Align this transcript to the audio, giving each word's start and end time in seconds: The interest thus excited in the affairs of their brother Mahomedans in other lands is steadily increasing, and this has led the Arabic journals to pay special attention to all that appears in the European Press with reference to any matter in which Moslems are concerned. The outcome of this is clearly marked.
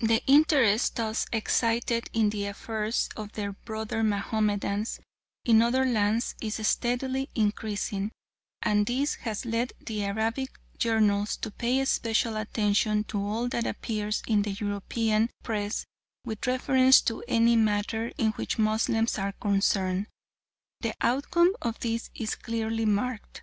The 0.00 0.24
interest 0.26 0.96
thus 0.96 1.26
excited 1.34 2.08
in 2.14 2.30
the 2.30 2.46
affairs 2.46 3.10
of 3.14 3.32
their 3.32 3.52
brother 3.52 4.02
Mahomedans 4.02 5.00
in 5.44 5.60
other 5.60 5.84
lands 5.84 6.34
is 6.40 6.66
steadily 6.66 7.28
increasing, 7.34 8.10
and 8.62 8.86
this 8.86 9.16
has 9.16 9.44
led 9.44 9.74
the 9.84 10.02
Arabic 10.04 10.58
journals 10.78 11.36
to 11.36 11.50
pay 11.50 11.84
special 11.84 12.38
attention 12.38 13.04
to 13.04 13.20
all 13.20 13.48
that 13.50 13.66
appears 13.66 14.22
in 14.26 14.40
the 14.40 14.52
European 14.52 15.28
Press 15.42 15.84
with 16.24 16.46
reference 16.46 17.02
to 17.02 17.22
any 17.28 17.54
matter 17.54 18.10
in 18.16 18.30
which 18.30 18.58
Moslems 18.58 19.18
are 19.18 19.32
concerned. 19.32 20.06
The 20.80 20.94
outcome 21.02 21.54
of 21.60 21.78
this 21.80 22.08
is 22.14 22.34
clearly 22.34 22.86
marked. 22.86 23.42